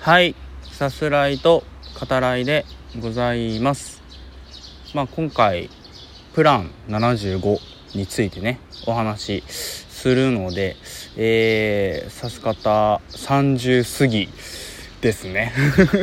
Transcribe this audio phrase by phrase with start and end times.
[0.00, 1.64] はいさすらいと
[2.00, 2.64] 語らいで
[3.00, 4.00] ございます。
[4.94, 5.68] まあ今回
[6.34, 7.58] プラン75
[7.96, 10.76] についてねお話しするので
[11.16, 14.28] えー、さす方30過ぎ
[15.00, 15.52] ですね。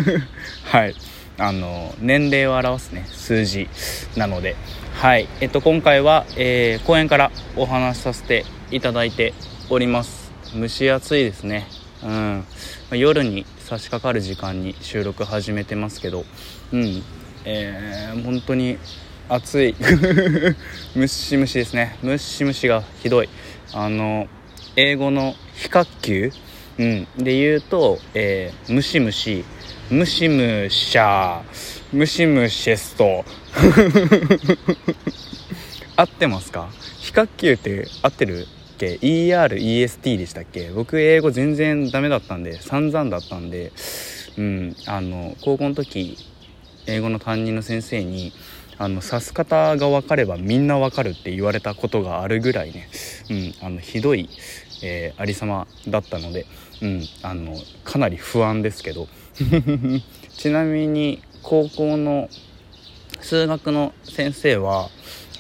[0.66, 0.96] はい。
[1.38, 3.70] あの年齢を表すね数字
[4.18, 4.58] なので。
[4.96, 5.30] はい。
[5.40, 9.34] えっと今回は、えー、公園からお話しさせていただいて
[9.70, 10.32] おります。
[10.54, 11.66] 蒸し暑いですね。
[12.04, 12.46] うん。
[12.92, 16.24] 夜に差し掛かる時間に収録始めてますけど
[16.72, 17.02] うん。
[17.46, 18.78] えー、本当に
[19.28, 19.76] 暑い。
[20.96, 21.98] ムシムシですね。
[22.04, 23.30] ムシムシがひどい。
[23.74, 24.28] あの
[24.76, 26.32] 英語の非角球、
[26.78, 29.44] うん、で言うと、えー、ムシムシ。
[29.90, 31.44] ムシムシャー。
[31.92, 33.26] ムシムシェスト。
[35.98, 36.70] 合ってますか？
[37.00, 38.46] 非角球って合ってる？
[38.78, 40.70] け ?EREST でしたっけ？
[40.70, 43.72] 僕英語全然ダメだったんで散々だったんで
[44.38, 46.18] うんあの高校の時
[46.88, 48.34] 英語の担任の先生に
[48.78, 52.90] あの指す方が分かればみんな分かるって言われたことがあるぐらいね、
[53.30, 54.30] うん、あのひどい、
[54.84, 56.46] えー、ありさまだったので、
[56.82, 59.08] うん、あのかなり不安ですけど
[60.38, 62.30] ちなみに高校の
[63.22, 64.90] 数学の先生は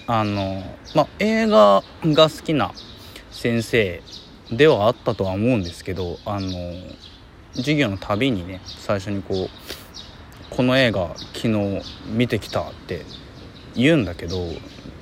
[0.08, 2.72] あの、ま、映画が好きな
[3.36, 4.02] 先生
[4.50, 6.50] ではあったとは思うんですけどあの
[7.56, 9.50] 授業のたびにね最初にこう
[10.50, 13.06] 「この映画昨日見てきた」って
[13.76, 14.48] 言うんだけど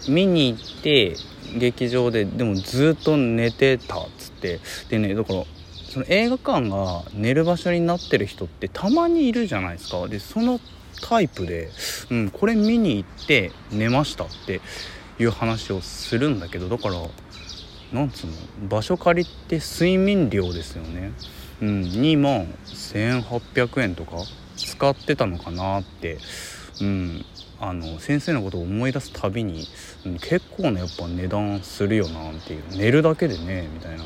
[0.10, 1.16] 見に行って
[1.58, 4.60] 劇場ででもずっと寝てたっつって
[4.90, 5.44] でねだから
[5.88, 10.08] その映画館が寝る場所になってる人ってたまにいるじゃないですか。
[10.08, 10.60] でその
[11.02, 11.70] タイプで、
[12.10, 14.62] うん、これ見に行って寝ましたって
[15.20, 16.96] いう話をするんだけどだから
[17.94, 18.34] なんつうの
[18.68, 21.14] 場所借りて睡眠料ですよね、
[21.62, 24.18] うん、2万1800円とか
[24.58, 26.18] 使ってたのかなって、
[26.82, 27.26] うん、
[27.60, 29.68] あの先生のことを思い出すたびに、
[30.06, 32.64] うん、結構ねやっぱ値段するよなっていう。
[32.76, 34.04] 寝るだけでねみたいな。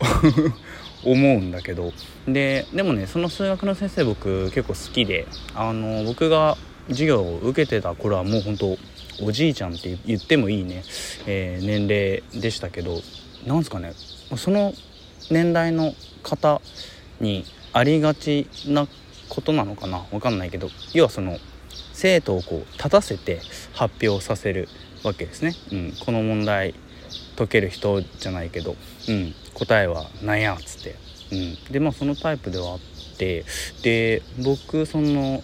[1.04, 1.92] 思うんだけど。
[2.26, 6.56] ででもねその数学の先生僕結構好きであの僕が
[6.88, 8.78] 授業を受けてた頃はもう本当
[9.22, 10.82] おじいちゃんって言ってもいいね、
[11.26, 13.00] えー、年齢でしたけど。
[13.46, 13.92] なんすかね。
[14.36, 14.72] その
[15.30, 16.60] 年代の方
[17.20, 18.86] にありがちな
[19.28, 20.00] ことなのかな。
[20.10, 20.68] 分かんないけど。
[20.92, 21.38] 要はその
[21.92, 23.40] 生徒をこう立たせて
[23.72, 24.68] 発表させる
[25.02, 25.54] わけですね。
[25.72, 26.74] うん、この問題
[27.36, 28.76] 解ける人じゃないけど、
[29.08, 30.96] うん、答えは何やっつって、
[31.32, 33.44] うん、でまあそのタイプではあって。
[33.82, 35.42] で僕その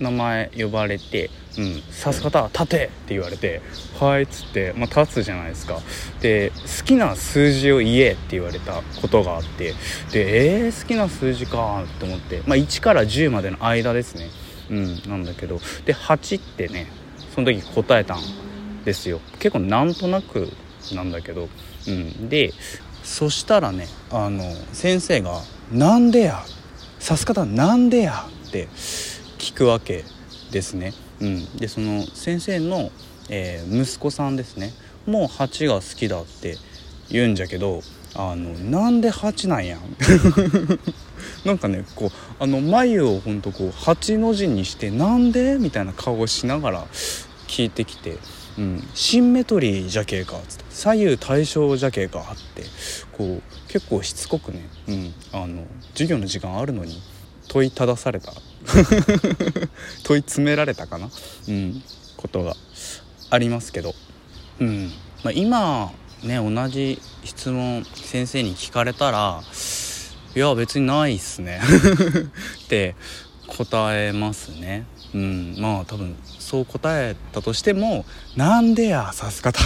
[0.00, 3.60] 名前呼ばれて「うん、さす方は立て!」って言われて
[3.98, 5.80] 「はい」っつって、まあ、立つじゃないですか。
[6.20, 9.74] で好きな数字を言えって言われたことがあって
[10.12, 14.28] でえー、好きな数字かと思って、まあ、1から10までの間ですね。
[14.70, 15.60] うんなんだけど。
[15.84, 16.86] で8ってね
[17.34, 18.20] その時答えたん
[18.84, 19.20] ですよ。
[19.38, 20.50] 結構なんとなく
[20.92, 21.48] なんだけど、
[21.86, 22.52] うん、で
[23.02, 25.40] そしたらねあの先生が
[25.72, 26.44] 「なんでや？
[26.98, 28.68] さす方なんでや」って
[29.48, 30.04] 聞くわけ
[30.50, 30.92] ですね。
[31.20, 32.90] うん、でその先生の、
[33.30, 34.72] えー、息子さんですね。
[35.06, 36.56] もう8が好きだって
[37.08, 37.80] 言うんじゃけど
[38.14, 39.78] あのなんで8なんや？
[39.78, 39.80] ん
[41.48, 45.56] なんかねこうあの眉をほんとこう8の字にしてなんで？
[45.58, 46.86] みたいな顔をしながら
[47.46, 48.18] 聞いてきて
[48.58, 52.64] 「うん、シンメトリーじゃけえか」つって「左右対称じゃけえか」って
[53.16, 55.64] こう結構しつこくね、うん、あの
[55.94, 57.00] 授業の時間あるのに
[57.48, 58.34] 問いただされた
[60.04, 61.10] 問い詰められたかな、
[61.48, 61.82] うん、
[62.16, 62.56] ことが
[63.30, 63.94] ありますけど、
[64.60, 64.92] うん
[65.24, 65.92] まあ、今
[66.22, 69.42] ね同じ質問先生に聞かれたら
[70.34, 71.60] いや別にないっすね。
[72.64, 72.94] って
[73.46, 74.84] 答えますね。
[75.14, 78.04] うんまあ多分そう答えたとしても
[78.36, 79.58] なんでやさす方。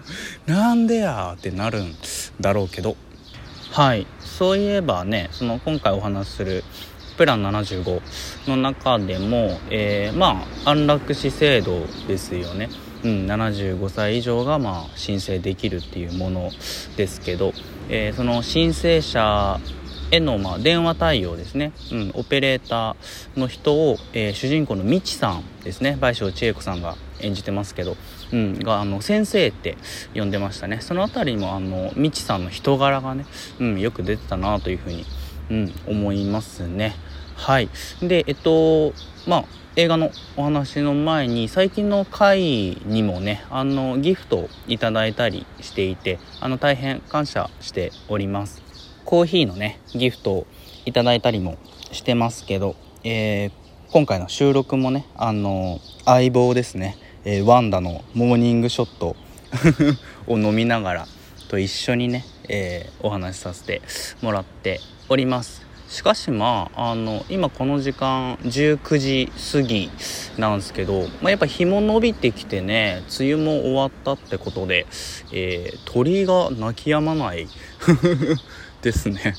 [0.46, 1.94] なんでやってなるん
[2.40, 2.96] だろうけど。
[3.70, 6.64] はいそういえばねその今回お話しする
[7.16, 8.00] プラン75
[8.48, 12.68] の中でも、えー、まあ安楽死制度ですよね。
[13.04, 16.50] うん、75歳以上がまあ申請できるっていうもの
[16.96, 17.52] ですけど、
[17.88, 19.60] えー、その申請者
[20.10, 25.96] へのまあ電話対応ですね、うん、オペレーターの人を、えー、主人公のみちさんですね。
[26.00, 27.96] 倍賞千恵子さんが演じてますけど、
[28.32, 29.76] うん、があの先生って
[30.14, 30.80] 呼んでましたね。
[30.80, 33.26] その辺りもあのみちさんの人柄がね、
[33.60, 35.04] うん、よく出てたなというふうに、
[35.50, 36.94] うん、思いますね。
[37.36, 37.68] はい。
[38.02, 38.92] でえっと
[39.26, 39.44] まあ
[39.76, 42.40] 映画のお話の前に最近の回
[42.86, 48.62] にもねあのギフトをいただいたりしていてあの大変感謝しております。
[49.04, 50.46] コーヒーのねギフトを
[50.86, 51.56] いただいたりも
[51.92, 53.52] してますけど、えー、
[53.90, 59.16] 今回の収録もねあの相棒ですね、えー、ワンダのモーニングショット
[60.26, 61.06] を飲みながら
[61.48, 63.82] と一緒にね、えー、お話しさせて
[64.22, 65.63] もらっております。
[65.94, 69.90] しかしまああの今この時間19時過ぎ
[70.36, 74.88] なんですけど、まあ、やっぱ日も伸びてきてね梅雨も終わったってことで、
[75.32, 77.46] えー、鳥が鳴き止まない
[78.82, 79.36] ですね。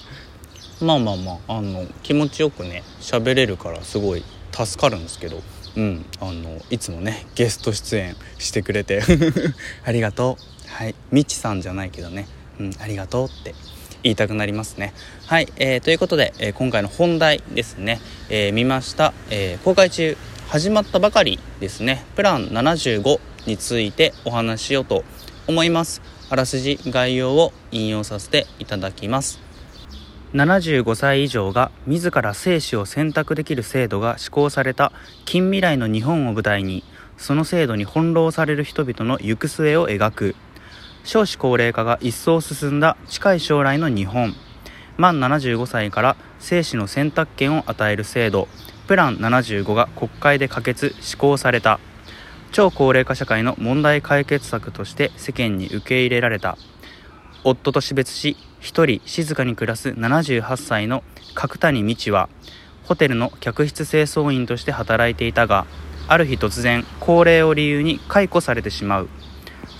[0.79, 4.23] まあまあまああの気持ちよくね喋れるからすごい
[4.53, 5.43] 助かるんですけど
[5.75, 9.01] うんあのいつもねゲスト出演してくれて
[9.83, 10.71] ありがとう。
[10.71, 12.29] はいみちさんじゃないけどね
[12.61, 13.53] うんありがとうって。
[14.05, 14.93] 言いたくなりますね。
[15.25, 17.99] はい、えー、ということで、えー、今回の本題ですね、
[18.29, 20.15] えー、見ました、え公開中
[20.47, 22.05] 始まったばかりですね。
[22.15, 25.03] プラン75についてお話ししようと
[25.47, 26.03] 思います。
[26.29, 29.39] あらすじ概要を引用させていただきます。
[30.35, 34.91] 75歳以上が自ら生死を選択できる制度が施行された
[35.25, 36.83] 近未来の日本を舞台に
[37.17, 40.35] その制度に翻弄される人々の行く末を描く。
[41.05, 44.33] 少子高齢化が一層進んだ近い将来の日本。
[44.97, 48.47] 満75歳から生死の選択権を与える制度。
[48.87, 51.79] プラン75が国会で可決施行された。
[52.51, 56.57] 超高齢化社会の問題解決策として世間に受け入れられた。
[57.43, 61.03] 夫と死別し一人静かに暮らす78歳の
[61.35, 62.29] 角谷道は
[62.83, 65.67] ホテルの客室清掃員として働いていたが
[66.07, 69.09] ある日突然高齢を理由に解雇されてしまう。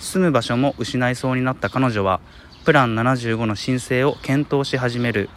[0.05, 2.21] 住む場所も失いそうになった彼女は
[2.63, 5.29] プラン75の申請を検討し始める。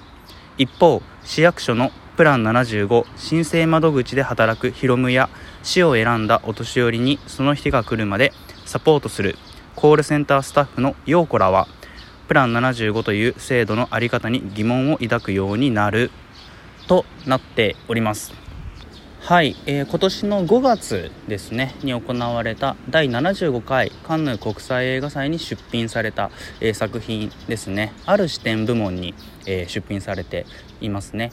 [0.59, 5.29] 一方市役所のプラン75申請窓口で働くヒロムや
[5.63, 8.33] 死を選んだお年寄りにその日が来るまで
[8.67, 9.37] サポートする。
[9.75, 11.67] コールセンタースタッフの陽子らは
[12.27, 16.11] プラン75という制度の在り方に疑問を抱くようになる。
[16.89, 18.48] となっております。
[19.29, 26.31] はい、えー、今年の5月ですねに行われた第75回カンヌ国際映画祭に出品された、
[26.63, 27.93] えー、作品ですね。
[28.07, 29.13] ある視点部門に、
[29.45, 30.47] えー、出品されて
[30.81, 31.31] いますね。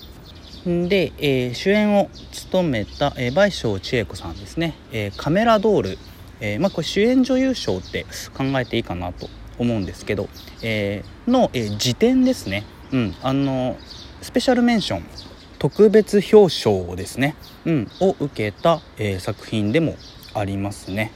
[0.66, 5.98] で、えー、主演を務めた、えー、倍賞千恵子さんですね、えー、カメラドール、
[6.42, 8.06] えまあ、これ主演女優賞って
[8.38, 10.28] 考えていいかなと思うんですけど、
[10.62, 13.78] えー、の、えー、辞典ですね、うん、あの
[14.22, 15.25] スペシャルメンション
[15.60, 17.36] 特別表彰ですね、
[17.66, 19.96] うん、を受けた、えー、作品でも
[20.34, 21.12] ありますね。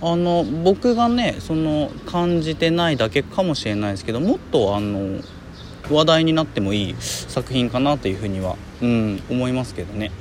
[0.00, 5.20] あの僕がねその感じてないだけかもしれないですけどもっとあの
[5.90, 10.12] 話題になってもいい作品かなというふうには、うん、思いますけどね。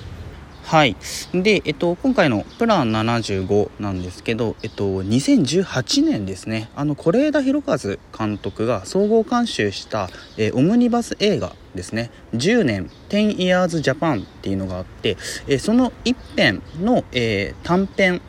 [0.67, 0.97] はい。
[1.31, 6.69] で、えっと、今回のプラン75なんですけど、えっと、2018年ですね。
[6.75, 12.11] あの是枝裕和監督が総合監修した、えー、オムニバス映画ですね。
[12.33, 15.15] 10年10 years Japan っていうのがあって、
[15.47, 18.19] えー、その一編の、えー、短編、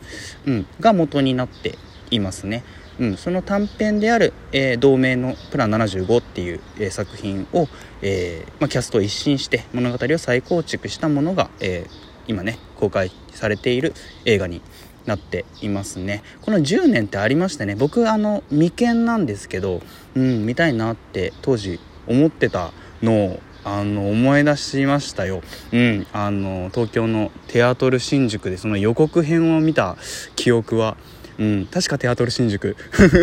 [0.46, 1.76] うん、が元になって
[2.12, 2.62] いますね。
[3.00, 7.66] うん、その短編である、えー、同名の「プラン75」っていう、えー、作品を、
[8.00, 13.94] えーまあ、キャストを一新して物語を再構築したものが、えー、今ね公開されている
[14.24, 14.62] 映画に
[15.06, 16.22] なっていますね。
[16.42, 17.74] この10年ってありましてね。
[17.74, 19.80] 僕あの未見なんですけど
[20.14, 22.72] うん見たいなって当時思ってた
[23.02, 25.42] のをあの思い出しましたよ、
[25.72, 29.96] うん、あの東京のテアトル新宿でその予告編を見た
[30.36, 30.96] 記憶は、
[31.38, 32.76] うん、確かテアトル新宿、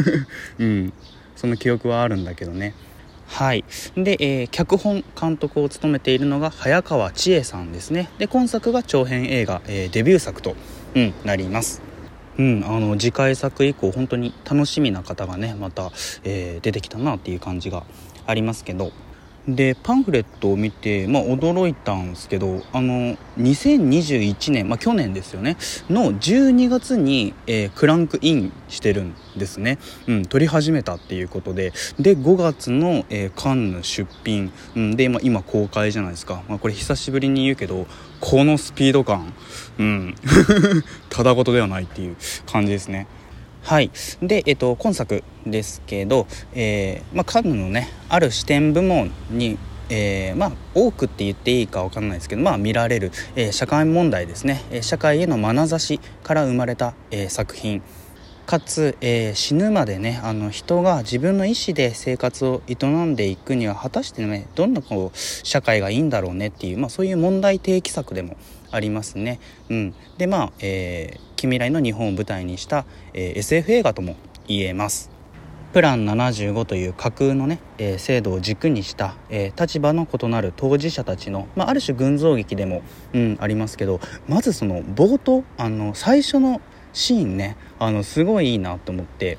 [0.60, 0.94] うん、
[1.36, 2.76] その記憶はあるんだけどね。
[3.28, 3.66] はい。
[3.96, 8.10] で、えー、脚本監督を務めているのが早川千恵さんですね。
[8.18, 10.56] で今作が長編映画、えー、デビュー作と、
[10.96, 11.82] うん、なります。
[12.38, 15.92] うん、あの次回作以降本当に楽しみな方がねまた、
[16.24, 17.86] えー、出てきたなっていう感じが
[18.28, 18.92] ありますけど。
[19.48, 25.58] でパンフレットを見て、まあ、驚いたんですけどあの2021年、まあ、去年ですよね
[25.90, 31.74] の12月に、えー、クランクインしてるんですね、うん、撮り始めたっていうことで。
[32.00, 37.86] で5月の、えー、カンヌ出品、うん、で、ま、今公開じゃないですか、まあ、これ久しぶりに言うけど
[38.20, 39.34] このスピード感、
[39.78, 40.16] うん、
[41.10, 43.08] ただ事ではないっていう感じですね。
[43.66, 43.90] はい。
[44.22, 49.58] で、えっと、今作ですけど、えーまあ、カンヌのねある視点部門に
[49.90, 57.84] えー、まあ、多くって言っていいか分かんないですけど、まあ、見られる、えー、社会問題ですね、え、社会への眼差しから生まれた、え作品。
[58.46, 68.38] かつ、え死ぬまでねあの人が自分の意思で生活を営んでいくには果たしてねどんなこう社会がいいんだろうねっていう、まあ、そういう問題提起作でも
[68.72, 69.40] ありますね。
[69.70, 74.16] うん、でまあ、え近未来の日本を舞台にした、え SF 映画とも
[74.48, 75.16] 言えます。
[75.76, 82.82] プラン75という架空のね、えー、制度を軸にした、えー、立場の異なる当事者たちの、まあ、ある種群像劇でも、
[83.14, 86.62] うん、ありますけどまずその冒頭あの最初の
[86.96, 89.38] シーンねあのすごいいいなと思って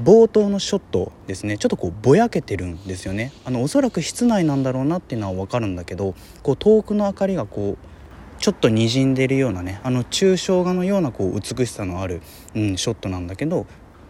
[0.00, 1.58] 冒頭のショットですね。
[1.58, 3.30] ちょっとこうぼやけてるんですよね。
[3.44, 12.22] あのおそらく室内なんだろうなっていうのは分かるんだけどこう遠くの明かりがこうちょっとにじんでるようなねあの抽象画のようなこう美しさのある、
[12.54, 13.66] うん、ショットなんだけど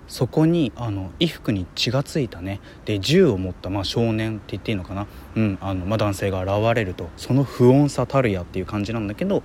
[0.07, 2.61] そこにあの衣服に血がついたね。
[2.85, 9.43] で銃を持った、まあ、少年って言っていいのかな、うんあのまあ、男性が現れるとその不穏さたるやっていう感じなんだけど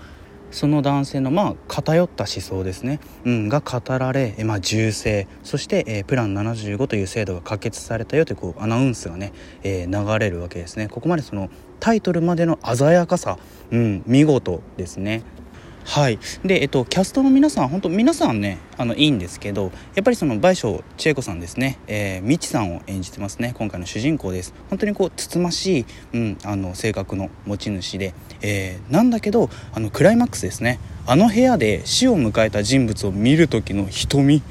[0.52, 5.28] その男性のまあ偏った思想ですね、うん、が語られ、まあ、銃声。
[5.44, 10.88] そして、えー、プラン75という制度が可決されたよというこうアナウンスがね、えー、流れるわけですね。
[10.88, 11.50] ここまでその
[11.80, 13.38] タイトルまでの鮮やかさ、
[13.72, 15.24] うん、見事ですね。
[15.90, 16.20] はい。
[16.44, 23.54] でえっとキャストの皆さん本当皆さんねあのいいんですけどやっぱりその倍賞千恵子さんですね、えー、みちさんを演じてますね。
[23.58, 24.54] 今回の主人公です。
[24.70, 30.78] 本当にこうつつましい、うん、あの性格の持ち主で、えー、なんだけどあのクライマックスですね。
[31.06, 34.44] あの部屋で死を迎えた人物を見る時の瞳。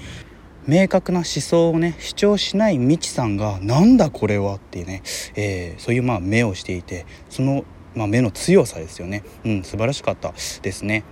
[0.67, 5.03] 明確な思想をね主張しないみちさんがなんだこれはっていうね、
[5.37, 7.65] えー、そういうまあ目をしていてその
[7.95, 11.03] まあ、目の強さですよね、うん、素晴らしかったですね。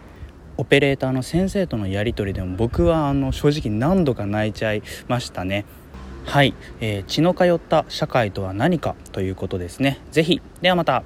[0.57, 5.65] オペレーターの先生とのやり取りでも僕はあの正直何度か泣いちゃいましたね。
[6.25, 10.01] はい、えー、血の通った社会とは何かということですね。
[10.11, 10.41] ぜひ。
[10.63, 11.03] ではまた。